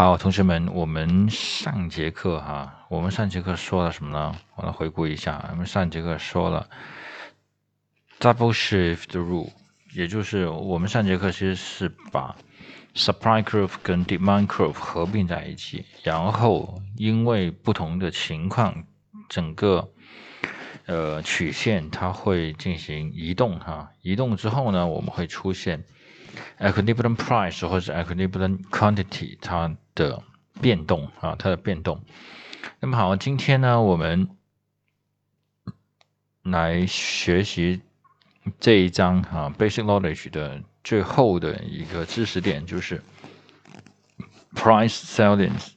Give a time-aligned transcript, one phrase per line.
[0.00, 4.34] 好，同学们，我们上节课哈，我们上节课说了什么呢？
[4.56, 6.70] 我来回顾一下，我们上节课说了
[8.18, 9.50] double shift rule，
[9.94, 12.34] 也就是我们上节课其实是把
[12.94, 18.86] supply curve 跟 demand curve 合并在一起，然后因为不同的情况，
[19.28, 19.90] 整个
[20.86, 25.84] 呃曲线它会进行移动哈，移动之后呢，我们会出现。
[26.58, 30.22] Equilibrium price 或者 equilibrium quantity 它的
[30.60, 32.02] 变动啊，它的变动。
[32.80, 34.28] 那么好，今天呢，我们
[36.42, 37.80] 来学习
[38.58, 43.02] 这一章啊，basic knowledge 的最后的一个知识点就是
[44.54, 45.70] price salience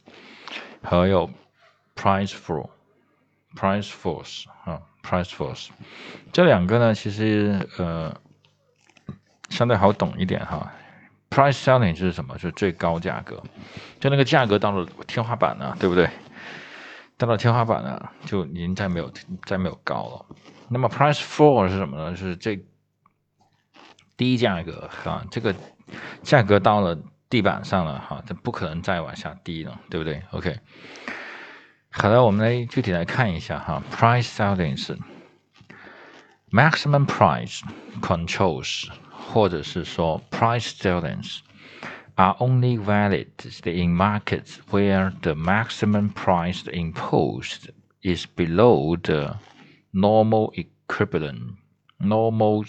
[0.81, 1.29] 还有
[1.95, 5.69] price flow，price force 啊，price force
[6.31, 8.21] 这两个呢，其实呃。
[9.49, 10.71] 相对好懂一点哈
[11.29, 12.37] ，price selling 是什么？
[12.37, 13.41] 是最高价格，
[13.99, 16.09] 就那个价格到了天花板了，对不对？
[17.17, 19.11] 到了天花板了，就已经再没有
[19.45, 20.35] 再没有高了。
[20.69, 22.15] 那么 price floor 是什么呢？
[22.15, 22.65] 是最
[24.17, 25.55] 低价格哈，这个
[26.23, 26.97] 价格到了
[27.29, 30.59] 地板上了哈，这不可能再往下低了，对不对？OK，
[31.91, 34.97] 好的，我们来具体来看一下哈，price selling 是
[36.51, 37.61] maximum price
[38.01, 38.87] controls。
[39.22, 41.40] 或者是说 price ceilings
[42.16, 43.28] are only valid
[43.64, 47.70] in markets where the maximum price imposed
[48.02, 49.36] is below the
[49.92, 51.56] normal equivalent
[51.98, 52.64] normal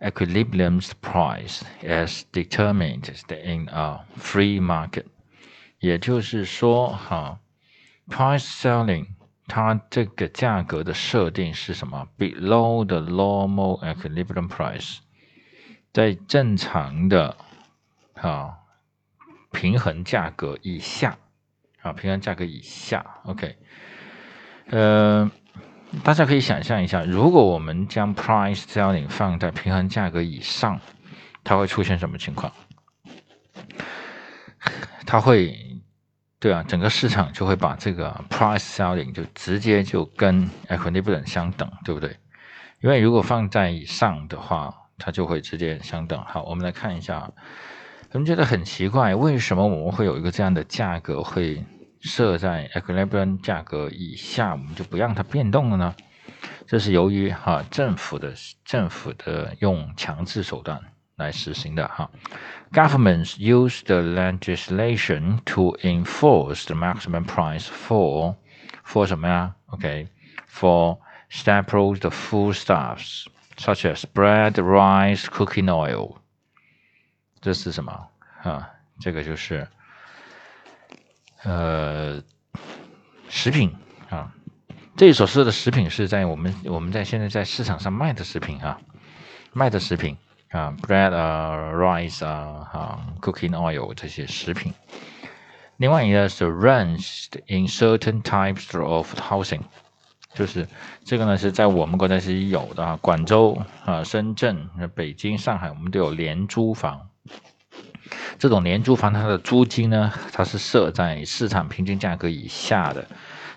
[0.00, 3.10] equilibrium price as determined
[3.44, 5.06] in a free market。
[5.80, 7.40] 也就是说，哈，
[8.08, 9.06] price selling
[9.46, 12.08] 它这个价格的设定是什么？
[12.18, 14.98] below the normal equilibrium price。
[15.93, 17.37] 在正常的
[18.15, 18.57] 啊
[19.51, 21.19] 平衡价格以下
[21.83, 23.55] 啊平衡价格以下，OK，
[24.71, 25.29] 呃，
[26.03, 30.81] 大家可以想象一下，如果我们将 price selling 放在平衡价格以上，
[31.43, 32.51] 它会出现什么情况？
[35.05, 35.55] 它会
[36.39, 42.17] 对啊，整个市场就会把这个 price selling 就直接就跟 equilibrium 相等，对不对？
[42.81, 46.23] 因为如果放在以上的话，它就会直接相等。
[46.25, 47.29] 好，我们来看一下，
[48.13, 51.61] 我们觉得很奇怪，为什么我们会有一个这样的价格会
[51.99, 55.93] 设在 equilibrium 价格以下，我们就不让它变动了呢？
[56.65, 58.33] 这是由于哈政府的
[58.63, 60.79] 政府的用强制手段
[61.17, 62.09] 来实行的哈。
[62.71, 68.35] Governments use the legislation to enforce the maximum price for
[68.85, 70.97] for 什么呀？OK，for
[71.29, 73.25] staples the foodstuffs。
[73.57, 76.17] Such as bread, rice, cooking oil，
[77.41, 78.07] 这是什么
[78.43, 78.69] 啊？
[78.99, 79.67] 这个就是
[81.43, 82.21] 呃
[83.29, 83.75] 食品
[84.09, 84.33] 啊。
[84.95, 88.79] 这里所说的食品是在我们我们在现在在市场上卖的食品啊，
[89.51, 90.15] 卖的食品
[90.51, 94.73] 啊，bread 啊，rice 啊，哈，cooking oil 这些食品。
[95.77, 99.61] 另外一个是 ranged in certain types of housing。
[100.35, 100.67] 就是
[101.05, 107.07] 这个呢，是在我们国家是有的啊，广州啊、深圳、北京、上海，我们都有廉租房。
[108.39, 113.05] 这种廉租房，它的租金呢，它是设在市场平均价格以下的。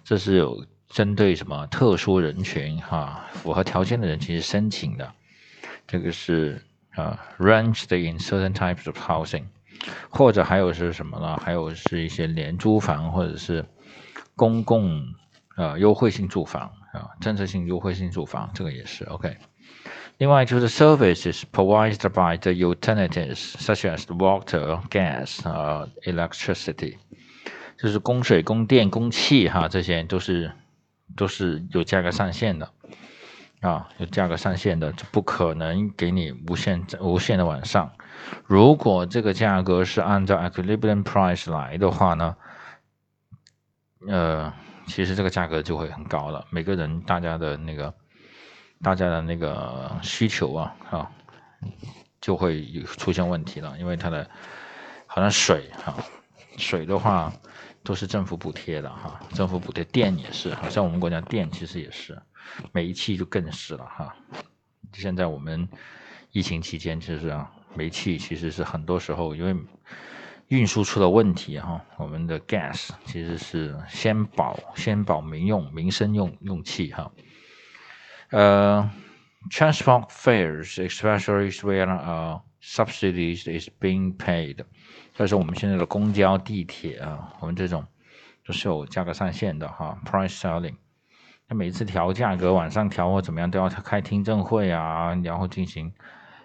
[0.05, 5.11] 这是有针对什么特殊人群哈，符合条件的人群申请的。
[5.87, 6.63] 这个是
[6.95, 9.45] 啊，ranged in certain types of housing，
[10.11, 11.39] 或者还有是什么呢？
[11.43, 13.65] 还有是一些廉租房或者是
[14.35, 15.03] 公共。
[15.57, 19.39] 啊，优惠性住房啊，政策性优惠性住房，这个也是 OK。
[20.19, 26.97] 另外就是 services provided by the utilities such as water, gas 啊，electricity，
[27.79, 30.53] 就是供水、供电、供气哈，这些都是
[31.17, 32.71] 都是有价格上限的
[33.61, 37.93] 啊，有价格上限的，就不可能给你无限无限的往上。
[38.45, 42.37] 如果这个价格是按照 equilibrium price 来的话呢，
[44.07, 44.53] 呃。
[44.87, 47.93] 其实这个价格就会很高了，每个人大家的那个
[48.83, 51.11] 大家的那个需求啊啊，
[52.21, 54.29] 就会有出现问题了，因为它的
[55.07, 55.95] 好像水哈，
[56.57, 57.33] 水的话
[57.83, 62.21] 都是政府补贴的哈，政府补贴电也是，好像我们国家电其实也是，
[62.73, 64.17] 煤气就更是了哈。
[64.93, 65.69] 现在我们
[66.31, 69.55] 疫情期间其实啊，煤气其实是很多时候因为。
[70.49, 77.11] 运输出了问题哈，我们的 gas 其实是先保先保民用民生用用气哈。
[78.31, 78.91] 呃
[79.51, 84.65] ，transport fares especially where uh subsidies is being paid。
[85.15, 87.85] 所以说我们现在的公交、地铁啊，我们这种
[88.45, 90.77] 都是有价格上限的哈，price selling。
[91.49, 95.93] 那每次调价格，晚上调或怎么样，都要开听证会啊，然后进行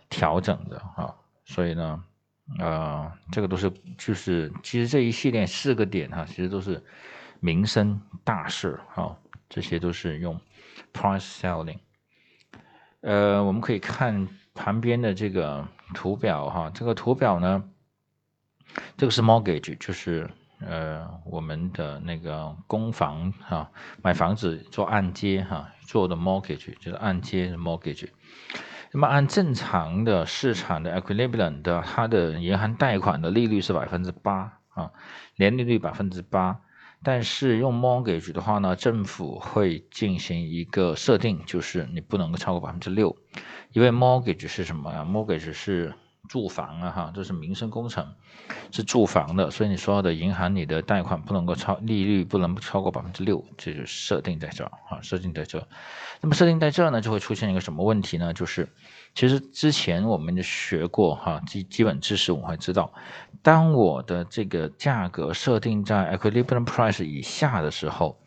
[0.09, 1.15] 调整的啊。
[1.45, 2.03] 所以呢，
[2.59, 6.83] 呃，这个都是就是其实这一系列四个点哈，其实都是
[7.39, 9.17] 民生大事啊，
[9.49, 10.39] 这些都是用
[10.93, 11.79] price selling。
[13.01, 17.63] 呃，我们可以看旁边的这个图表哈，这个图表呢，
[18.97, 20.29] 这个是 mortgage，就是。
[20.63, 23.71] 呃，我们的那个公房哈，
[24.03, 28.09] 买房子做按揭哈，做的 mortgage 就是按揭的 mortgage。
[28.93, 34.91] 那么按正常的市场的 equilibrium 的，它的银行贷款的利率是百分之八啊，
[35.37, 36.59] 年利率百分之八。
[37.03, 43.15] 但是用 mortgage 的话呢，政府会进行一个设定，就是你不能够超过百分之六，
[43.71, 45.95] 因为 mortgage 是什么呀？mortgage 是
[46.31, 48.07] 住房啊，哈，这是民生工程，
[48.71, 55.67] 是住房的，所以你说的银行你的贷款不能够超利率不能超过百分之六，这就设定在这儿啊，设定在这儿。
[56.21, 58.33] 那么设定在这儿呢，就会出现一个什么问题呢？
[58.33, 58.69] 就是
[59.13, 62.93] 其实之前我们就学过哈，基基本知识我们会知道，
[63.41, 68.17] 当我的这个价格设定在 equilibrium price 以下的时候，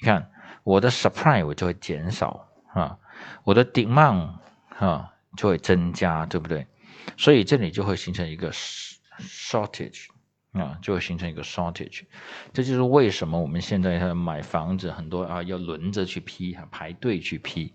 [0.00, 0.32] 你看
[0.64, 2.98] 我的 supply 我就会减少啊，
[3.44, 4.30] 我的 demand
[4.68, 6.66] 哈就会增加，对不对？
[7.16, 10.06] 所以这里就会形成一个 shortage
[10.52, 12.04] 啊，就会形成一个 shortage，
[12.52, 17.72] 这就是为什么我们现在买房子很多啊要轮着去批啊，排队去批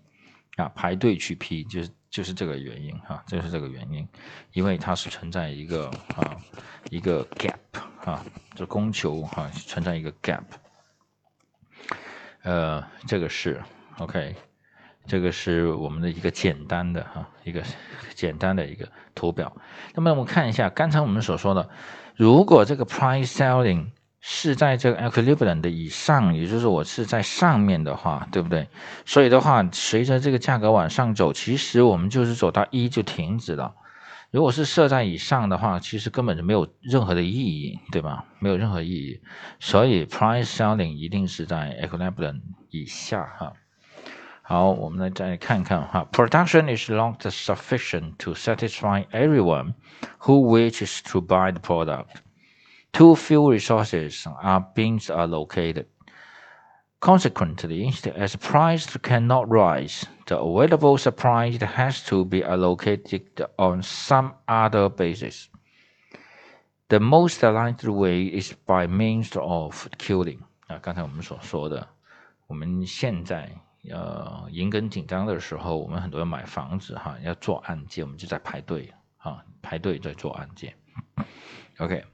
[0.57, 4.07] 啊，排队去批，就是就是这个原因哈，就是这个原因，
[4.53, 6.37] 因为它是存在一个啊
[6.89, 7.57] 一个 gap
[8.03, 8.25] 啊，
[8.55, 10.43] 这供求哈存在一个 gap，
[12.43, 13.61] 呃，这个是
[13.97, 14.35] OK。
[15.07, 17.63] 这个是我们的一个简单的哈，一个
[18.13, 19.55] 简单的一个图表。
[19.95, 21.69] 那么我们看一下刚才我们所说的，
[22.15, 23.87] 如果这个 price selling
[24.19, 28.67] 是在这个 equilibrium 的以上，也就是我是在上面的话，对不对？
[29.05, 33.73] 所以的话，随着这个价格往上走，其实我们就是走到一就停止了。
[34.29, 38.25] 如果是设在以上的话，其实根本就没有任何的意义，对吧？
[38.39, 39.21] 没有任何意义。
[39.59, 43.53] 所以 price selling 一定是在 equilibrium 以下哈。
[44.46, 49.74] 好，我们来再看看哈，production is not sufficient to satisfy everyone
[50.18, 52.16] who wishes to buy the product.
[52.92, 55.86] Too few resources are being allocated.
[57.00, 63.22] Consequently, as price cannot rise, the available supply has to be allocated
[63.56, 65.48] on some other basis.
[66.88, 70.40] The most likely way is by means of killing.
[70.68, 71.88] 啊，刚才我们所说的，
[72.46, 73.50] 我们现在
[73.90, 80.74] 呃，银根紧张的时候，我们很多人买房子哈，要做按揭，我们就在排队啊，排队在做按揭。
[81.78, 82.04] OK，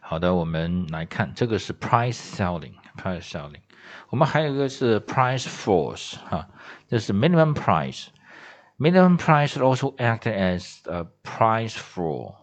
[0.00, 3.62] 好的，我们来看这个是 price selling，price selling。
[4.10, 6.48] 我们还有一个是 price force 哈，
[6.88, 12.36] 这是 minimum price。Minimum price also act as a price floor.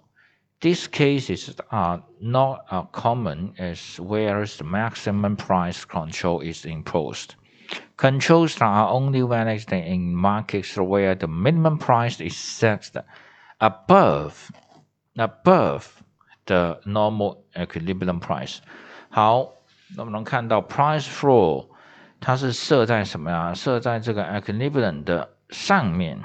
[0.60, 7.36] These cases are not uh, common as whereas the maximum price control is imposed.
[8.00, 12.92] Controls are only valid in markets where the minimum price is set
[13.60, 14.52] above
[15.16, 15.86] above
[16.46, 18.58] the normal equilibrium price。
[19.10, 19.54] 好，
[19.96, 21.68] 那么能看到 price floor
[22.20, 23.54] 它是设在什么呀？
[23.54, 26.20] 设在这个 equilibrium 的上面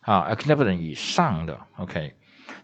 [0.00, 1.58] 啊，equilibrium 以上的。
[1.78, 2.14] OK，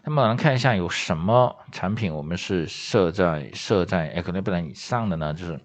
[0.03, 5.33] 那么能看一下有什么产品我们是设在设在 equilibrium 以上的呢？
[5.33, 5.59] 就是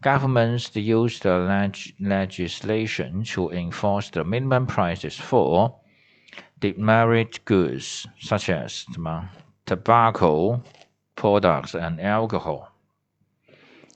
[0.00, 5.74] Governments use the leg legislation to enforce the minimum prices for
[6.60, 9.28] demerit goods such as 什么
[9.66, 10.60] tobacco
[11.14, 12.68] products and alcohol。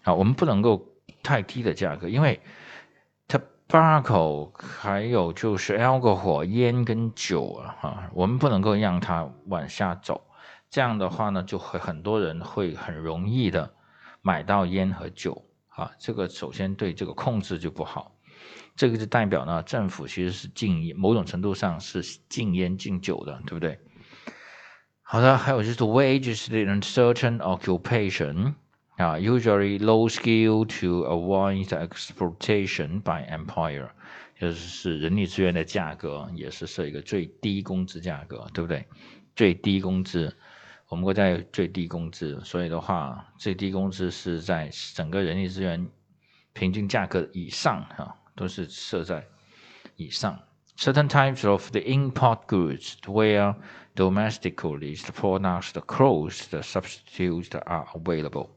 [0.02, 0.86] 好，我们不能够
[1.22, 2.38] 太低的价格，因为
[3.69, 10.25] tobacco 还有就是 alcohol 烟跟酒啊，哈，我们不能够让它往下走。
[10.71, 13.71] 这样的话呢，就会很多人会很容易的
[14.21, 15.45] 买到烟和酒。
[15.67, 18.11] 啊，这个首先对这个控制就不好，
[18.75, 23.79] 这个就代表呢，政府其实是禁某种程度上是禁烟禁酒的，对不对？
[25.03, 28.55] 好的，还有就是 wages in certain occupation
[28.98, 33.90] 啊，usually low skill to avoid exploitation by employer，
[34.38, 38.86] 就是人力资源的价格也是设一个最低工资价格，对不对？
[39.34, 40.36] 最低工资。
[40.88, 45.88] 我们国家有最低工资，所以的话，最低工资是在整个人力资源
[46.52, 49.26] 平均价格以上，哈，都是设在
[49.96, 50.38] 以上。
[50.76, 53.56] certain types of the import goods where
[53.96, 58.50] domestically produced closed substitutes are available。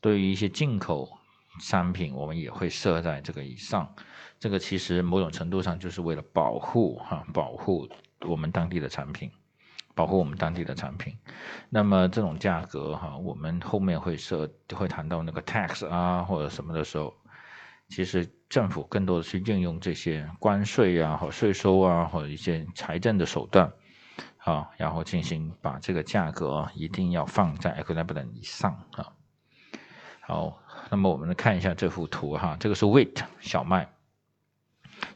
[0.00, 1.08] 对于一些进口
[1.60, 3.94] 商品，我们也会设在这个以上。
[4.38, 7.88] 这个其实某种程度上就是为了保护哈，保护
[8.20, 9.28] 我们当地的产品，
[9.96, 11.16] 保护我们当地的产品。
[11.68, 17.12] 那么这种价格哈，我们后面会设会谈到那个 tax 啊或者什么的时候，
[17.88, 23.72] 其实政府更多的去运用这些关税啊和税收啊或者一些财政的手段，
[24.36, 29.17] 啊，然后进行把这个价格一定要放在 equivalent 以上啊。
[30.28, 33.88] 好，那么我们来看一下这幅图哈，这个是 wheat 小麦。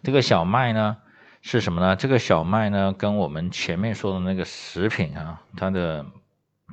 [0.03, 0.97] 这个小麦呢
[1.43, 1.97] 是什么呢？
[1.97, 6.07] 这个小麦呢跟我们前面说的那个食品啊，它的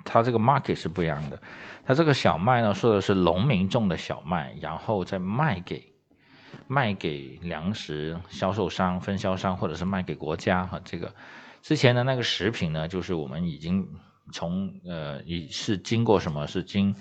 [0.06, 1.42] 它这个 market 是不一样的。
[1.86, 5.92] 它这个小麦呢说的是农民种的小麦，然后再卖给
[6.66, 10.80] 卖给粮食销售商、分销商，或者是卖给国家哈。
[10.86, 11.14] 这个
[11.62, 13.90] 之前的那个食品呢，就是我们已经
[14.32, 16.48] 从呃，已是经过什么？
[16.48, 16.96] 是经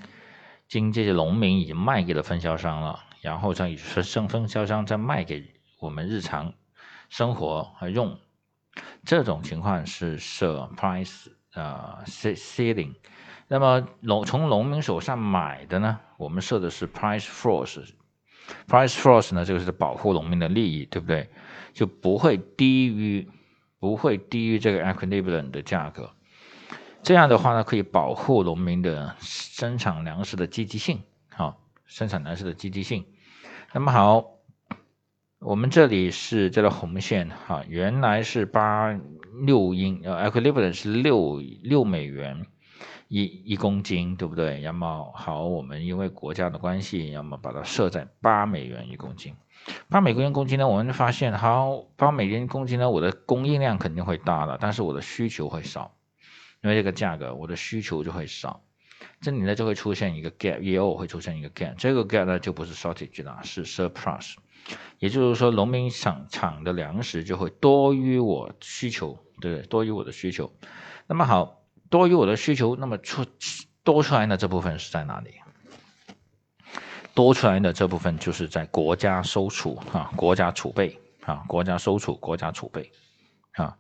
[0.69, 5.55] 经这些农民已经卖给了分销商了，然后再分分销商再卖给。
[5.81, 6.55] 我们日常
[7.09, 8.19] 生活和用
[9.05, 12.95] 这种情况是设 price 呃 ceiling，
[13.47, 21.31] 那么农从农民手上买的呢，我们设的是 price floors，price floors 呢，这个是保护农民的利益，对不对？
[21.73, 23.29] 就不会低于
[23.79, 26.11] 不会低于这个 equivalent 的价格，
[27.09, 33.07] 这样的话呢，可以保护农民的生产粮食的积极性，好，生产粮食的积极性。
[33.73, 34.27] 那么好。
[35.39, 38.93] 我们这里是这条红线哈，原来是八
[39.47, 42.45] 六英呃，equivalent 是六六美元
[43.09, 44.61] 一一公斤，对不对？
[44.61, 49.35] 要么好，我们因为国家的关系，要么把它设在八美元一公斤。
[49.89, 55.93] 八美元公斤呢，我们发现，好，八美元公斤呢，我的供应量肯定会大的，但是我的需求会少，
[56.63, 58.63] 因为这个价格，我的需求就会少，
[59.21, 64.35] 这里呢就会出现一个 gap，也有会出现一个 gap，这个 gap 呢就不是 shortage 了，是 surplus。
[64.99, 69.67] 也就是说，农民厂厂的粮食就会多于我需求，对不对？
[69.67, 70.53] 多于我的需求。
[71.07, 73.25] 那么好，多于我的需求，那么出
[73.83, 75.35] 多出来的这部分是在哪里？
[77.15, 82.93] 多出来的这部分就是在国家收储啊，国家储备啊，国家收储，国家储备
[83.53, 83.79] 啊，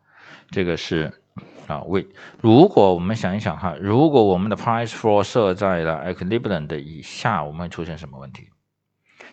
[0.50, 1.22] 这个是
[1.66, 2.06] 啊为。
[2.40, 8.48] 如果我们想一想哈，如果我们的 price floor 设在了 equilibrium 的以下，我们会出现什么问题？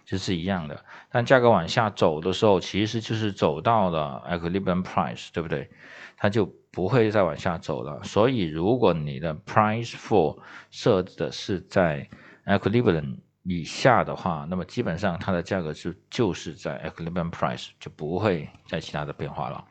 [0.06, 5.72] 这是一样的，但价格往下走的时候，其实就是走到了 equilibrium price，对不对？
[6.18, 8.04] 它就不会再往下走了。
[8.04, 10.38] 所以，如果你的 price for
[10.70, 12.08] 设置的是在
[12.46, 19.66] equilibrium 以下的话，那么基本上它的价格就就是在 equilibrium price，就不会再其他的变化了。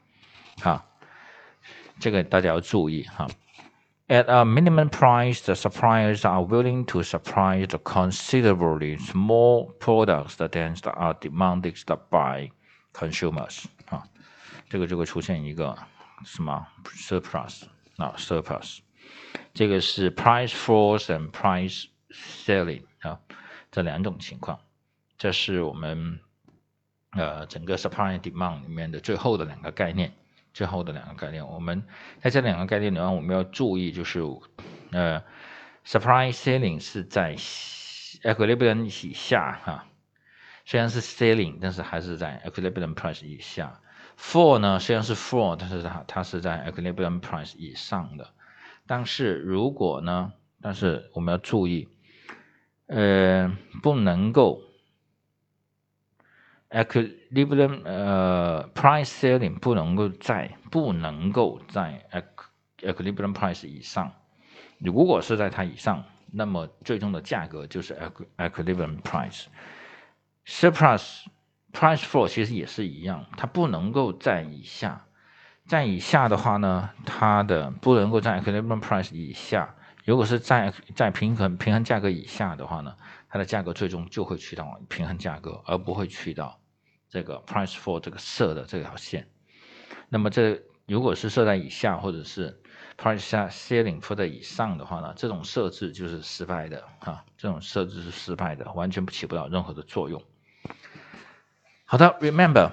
[0.60, 0.84] 哈，
[1.99, 3.27] 这个大家要注意哈。
[4.07, 11.13] At a minimum price, the suppliers are willing to supply the considerably more products than are
[11.13, 11.75] demanded
[12.09, 12.49] by
[12.91, 14.03] consumers 啊，
[14.67, 15.77] 这个就会出现一个
[16.25, 17.65] 什么 surplus
[17.97, 18.79] 啊 surplus，
[19.53, 23.19] 这个是 price floors and price selling 啊
[23.69, 24.59] 这两种情况，
[25.19, 26.19] 这是我们
[27.11, 30.11] 呃整个 supply and demand 里面的最后的两个概念。
[30.54, 31.84] 最后的两个概念，我们
[32.22, 34.22] 在这两个概念里面，我们要注意，就是
[34.92, 35.22] 呃
[35.84, 39.86] ，supply ceiling 是在 equilibrium 以下哈，
[40.64, 43.80] 虽然是 ceiling，但是还是在 equilibrium price 以下。
[44.16, 48.28] floor 呢，虽然是 floor，但是它它是在 equilibrium price 以上的。
[48.86, 50.32] 但是如果呢，
[50.62, 51.88] 但是我们要注意，
[52.86, 54.62] 呃，不能够。
[56.74, 62.04] Equilibrium 呃 price ceiling 不能够在不能够在
[62.78, 64.12] equilibrium price 以上，
[64.78, 67.96] 如果是在它以上，那么最终的价格就是
[68.36, 69.44] equilibrium price。
[70.44, 71.24] surplus
[71.72, 75.06] price floor 其实也是一样，它不能够在以下，
[75.66, 82.96] 在以下的话呢，它的不能够在 equilibrium price 以下，如果是在在平衡平衡价格以下的话呢，
[83.28, 86.58] 它的价格最终就会去到平衡价格，而不会去到。
[87.14, 89.28] 这个 price for 这个设的这条线，
[90.08, 92.60] 那么这如果是设在以下，或者是
[92.98, 100.20] price 下 ceiling 或者以上的话呢，这种设置就是失败的啊，这种设置是失败的，完全不起不到任何的作用。
[101.84, 102.72] 好的，remember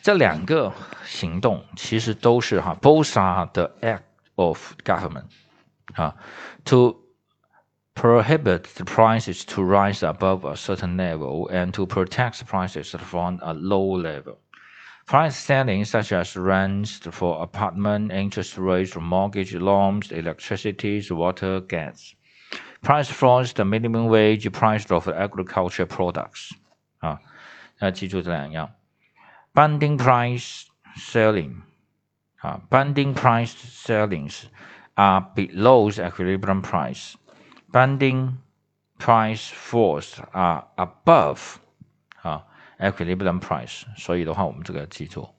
[0.00, 0.72] 这两个
[1.04, 4.04] 行动其实都是哈，both are the act
[4.36, 5.26] of government
[5.92, 6.16] 啊
[6.64, 7.01] ，to
[7.95, 13.53] prohibit the prices to rise above a certain level and to protect prices from a
[13.53, 14.37] low level.
[15.07, 22.13] Price setting such as rents for apartment, interest rates, mortgage loans, electricity, water, gas.
[22.81, 26.51] Price floors, the minimum wage, price of agriculture products.
[26.99, 27.19] 啊，
[27.79, 28.69] 要记住这两样。
[29.53, 30.65] Binding price
[30.97, 31.61] selling
[32.41, 34.43] 啊，binding price sellings
[34.95, 37.15] are below equilibrium price.
[37.71, 38.37] Binding
[38.97, 41.57] price floors are above
[42.21, 42.45] 啊
[42.79, 43.83] equilibrium price。
[43.97, 45.29] 所以的话，我们这个记住，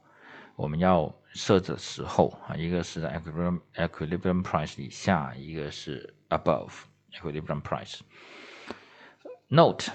[0.57, 6.71] 我们要设置的时候啊，一个是在 equilibrium equilibrium price 以下，一个是 above
[7.13, 9.91] equilibrium price。Note,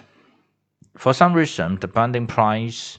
[0.96, 2.96] for some reason, the binding price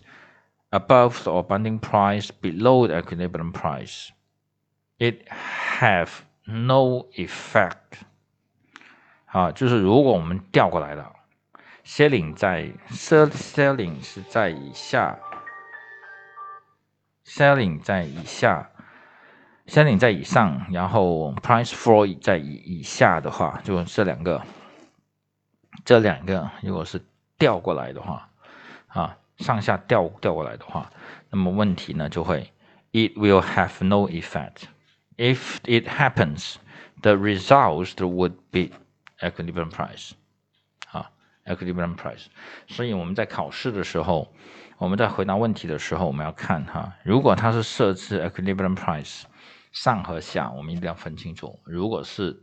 [0.70, 4.10] above or binding price below the equilibrium price,
[4.98, 8.04] it have no effect.
[9.31, 11.13] 啊，就是如果我们调过来了
[11.85, 15.17] ，selling 在 sell selling 是在以下
[17.25, 18.69] ，selling 在以下
[19.67, 24.41] ，selling 在以上，然后 price floor 在以以下的话，就这两个，
[25.85, 27.05] 这两个如果是
[27.37, 28.29] 调过来的话，
[28.87, 29.15] 啊。
[29.39, 30.91] 上下调调过来的话，
[31.29, 32.51] 那么问题呢就会
[32.91, 34.63] ，it will have no effect.
[35.15, 36.55] If it happens,
[37.01, 38.75] the result would be
[39.21, 40.11] equilibrium price.
[40.91, 41.11] 啊
[41.45, 42.25] ，equilibrium price。
[42.67, 44.33] 所以我们在考试的时候，
[44.77, 49.23] 我们在回答问题的时候，我们要看哈，如果它是设置 equilibrium price
[49.71, 51.59] 上和下，我们一定要分清楚。
[51.65, 52.41] 如果是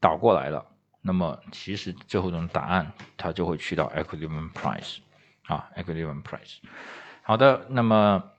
[0.00, 0.66] 倒过来了，
[1.02, 4.98] 那么其实最后这种答案它就会去到 equilibrium price。
[5.46, 6.56] 啊，equilibrium price。
[7.22, 8.32] 好的，那么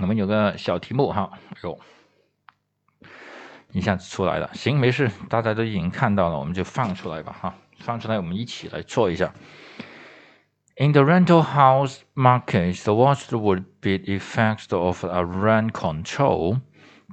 [0.00, 1.78] 我们有个小题目哈，有
[3.71, 4.49] 一下子出来了。
[4.53, 9.33] 行，没事，大家都已经看到了，我们就放出来吧哈，放出来，我们一起来做一下。
[10.75, 16.61] In the rental house market, what would be the effects of a rent control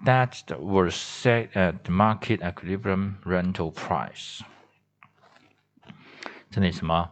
[0.04, 4.40] that was set at the market equilibrium rental price？
[6.50, 7.10] 这里什么？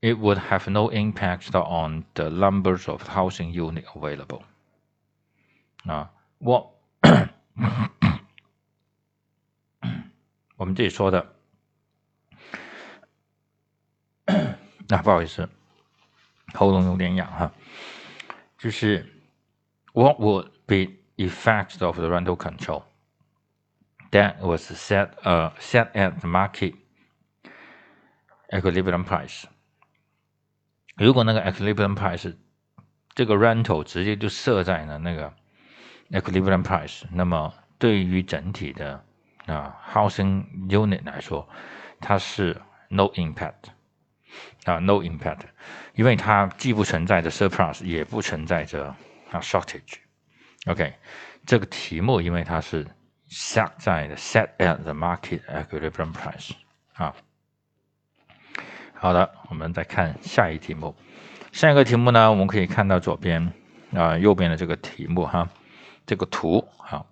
[0.00, 4.42] it would have no impact on the numbers of housing unit available.
[5.86, 6.76] 啊，我
[10.59, 11.35] 我们这里说的，
[14.25, 15.47] 啊，不好意思，
[16.53, 17.53] 喉咙有点痒哈，
[18.57, 19.05] 就是
[19.93, 22.83] What would be effect of the rental control
[24.11, 26.75] that was set uh set at the market
[28.49, 29.45] equilibrium price?
[30.97, 32.35] 如果那个 equilibrium price
[33.15, 35.33] 这个 rental 直接就设在了那个
[36.09, 39.05] equilibrium price，那么对于整体的
[39.49, 41.47] 啊 housing unit 来说，
[41.99, 43.69] 它是 no impact
[44.65, 45.41] 啊 no impact，
[45.95, 48.95] 因为它既不存在着 surplus，也不存在着
[49.31, 49.95] 啊 shortage。
[50.65, 50.93] OK，
[51.45, 52.85] 这个题目因为它是
[53.29, 56.51] set 在的 set at the market equilibrium price
[56.93, 57.15] 啊。
[58.93, 60.95] 好的，我们再看下一题目。
[61.51, 63.51] 下一个题目呢，我们可以看到左边
[63.93, 65.49] 啊右边的这个题目哈，
[66.05, 67.05] 这个图哈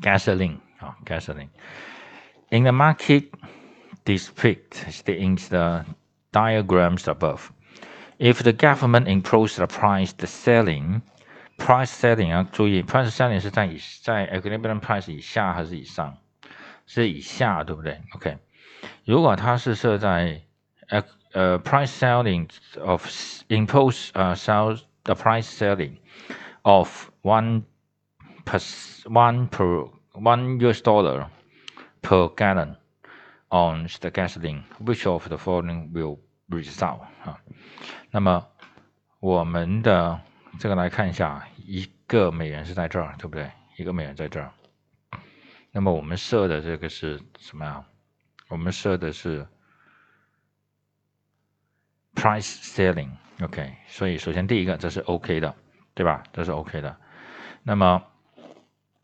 [0.00, 3.25] ，gasoline 啊，gasoline。In the market
[4.05, 5.85] district in the
[6.31, 7.51] diagrams above,
[8.19, 11.01] if the government imposed the price selling,
[11.57, 16.17] price selling 啊，注意 price selling 是在以在 equilibrium price 以下还是以上？
[16.87, 17.99] 是以下，对不对？
[18.13, 18.37] OK，
[19.05, 20.41] 如果它是设在
[21.33, 22.47] 呃，price selling
[22.79, 23.05] of
[23.49, 25.97] impose 呃 sell the price selling
[26.61, 27.63] of one
[28.45, 28.59] per
[29.05, 29.89] one per
[30.20, 31.26] one US dollar
[32.02, 32.76] per gallon
[33.48, 37.40] on the gasoline, which of the following will result 啊？
[38.10, 38.46] 那么
[39.18, 40.20] 我们的
[40.58, 43.50] 这个来看一下，一个美元是在这儿，对不对？
[43.76, 44.52] 一个美元在这儿。
[45.72, 47.84] 那么我们设的这个是什么呀？
[48.48, 49.46] 我们设的是。
[52.12, 55.54] Price selling，OK，所以首先第一个这是 OK 的，
[55.94, 56.24] 对吧？
[56.32, 56.98] 这是 OK 的。
[57.62, 58.02] 那么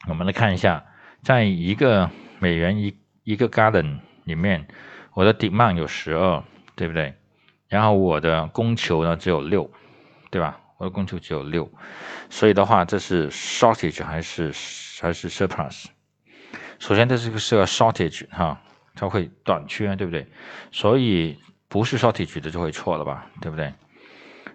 [0.08, 0.84] 我们来看一下，
[1.26, 2.08] 在一个
[2.38, 4.68] 美元一一个 garden 里面，
[5.12, 6.44] 我的 demand 有十二，
[6.76, 7.16] 对不对？
[7.66, 9.68] 然后我的供求呢只有六，
[10.30, 10.60] 对吧？
[10.76, 11.68] 我的供求只有六，
[12.30, 14.52] 所以的话，这是 shortage 还是
[15.02, 15.86] 还是 surplus？
[16.78, 18.62] 首先这是个是个 shortage 哈，
[18.94, 20.24] 它会短缺，对不对？
[20.70, 21.36] 所以
[21.66, 23.74] 不是 shortage 的就会错了吧，对不对？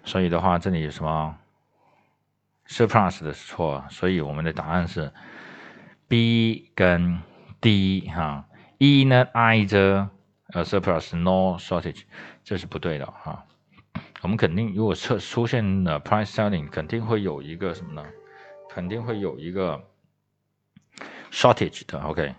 [0.04, 1.36] 所以的话，这里什么
[2.66, 5.12] surplus 的是错，所以我们的答案是
[6.12, 7.22] B 跟
[7.62, 8.46] D 哈。
[8.76, 10.10] E 呢？Either
[10.48, 12.02] a surplus nor shortage，
[12.44, 13.46] 这是不对的哈。
[14.20, 18.06] 我们肯定如果出出现了 price selling，肯定会有一个什么呢？
[18.68, 19.82] 肯定会有一个
[21.30, 22.34] shortage 的，OK，